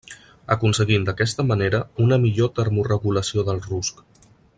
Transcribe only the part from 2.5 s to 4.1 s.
termoregulació del rusc.